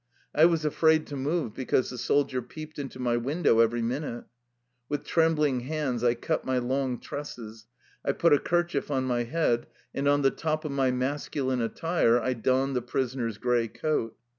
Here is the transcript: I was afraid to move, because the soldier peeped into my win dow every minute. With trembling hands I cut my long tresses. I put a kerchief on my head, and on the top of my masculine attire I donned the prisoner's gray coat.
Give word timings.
I 0.33 0.45
was 0.45 0.65
afraid 0.65 1.05
to 1.05 1.15
move, 1.15 1.53
because 1.53 1.91
the 1.91 1.97
soldier 1.99 2.41
peeped 2.41 2.79
into 2.79 2.97
my 2.97 3.17
win 3.17 3.43
dow 3.43 3.59
every 3.59 3.83
minute. 3.83 4.23
With 4.89 5.03
trembling 5.05 5.59
hands 5.59 6.03
I 6.03 6.15
cut 6.15 6.43
my 6.43 6.57
long 6.57 6.99
tresses. 6.99 7.67
I 8.03 8.13
put 8.13 8.33
a 8.33 8.39
kerchief 8.39 8.89
on 8.89 9.03
my 9.03 9.25
head, 9.25 9.67
and 9.93 10.07
on 10.07 10.23
the 10.23 10.31
top 10.31 10.65
of 10.65 10.71
my 10.71 10.89
masculine 10.89 11.61
attire 11.61 12.19
I 12.19 12.33
donned 12.33 12.75
the 12.75 12.81
prisoner's 12.81 13.37
gray 13.37 13.67
coat. 13.67 14.17